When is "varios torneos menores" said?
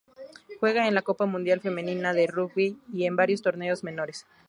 3.15-4.25